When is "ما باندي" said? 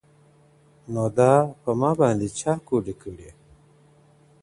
1.79-2.29